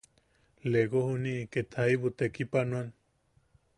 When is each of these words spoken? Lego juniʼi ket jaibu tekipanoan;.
Lego 0.71 1.01
juniʼi 1.09 1.43
ket 1.53 1.67
jaibu 1.75 2.07
tekipanoan;. 2.17 2.87